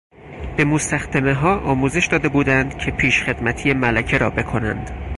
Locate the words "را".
4.17-4.29